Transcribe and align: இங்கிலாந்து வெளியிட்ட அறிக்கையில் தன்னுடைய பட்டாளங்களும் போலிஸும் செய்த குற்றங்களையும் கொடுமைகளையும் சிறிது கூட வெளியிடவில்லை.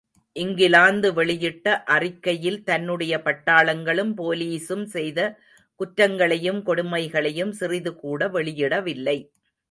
இங்கிலாந்து 0.35 1.09
வெளியிட்ட 1.13 1.65
அறிக்கையில் 1.87 2.57
தன்னுடைய 2.63 3.13
பட்டாளங்களும் 3.25 4.13
போலிஸும் 4.17 4.85
செய்த 4.85 5.19
குற்றங்களையும் 5.79 6.61
கொடுமைகளையும் 6.67 7.53
சிறிது 7.59 7.93
கூட 7.95 8.29
வெளியிடவில்லை. 8.29 9.17